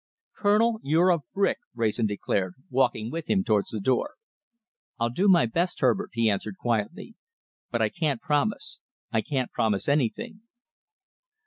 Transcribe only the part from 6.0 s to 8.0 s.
he answered quietly, "but I